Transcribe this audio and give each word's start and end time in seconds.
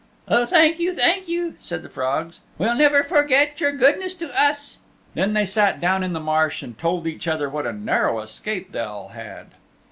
"Oh, 0.27 0.47
thank 0.47 0.79
you, 0.79 0.95
thank 0.95 1.27
you," 1.27 1.53
said 1.59 1.83
the 1.83 1.87
frogs, 1.89 2.39
"we'll 2.57 2.73
never 2.73 3.03
forget 3.03 3.61
your 3.61 3.71
goodness 3.71 4.15
to 4.15 4.33
us." 4.35 4.79
Then 5.13 5.33
they 5.33 5.45
sat 5.45 5.79
down 5.79 6.01
in 6.01 6.13
the 6.13 6.19
marsh 6.19 6.63
and 6.63 6.75
told 6.75 7.05
each 7.05 7.27
other 7.27 7.47
what 7.47 7.67
a 7.67 7.71
narrow 7.71 8.19
escape 8.19 8.71
they 8.71 8.79
all 8.79 9.09
had. 9.09 9.49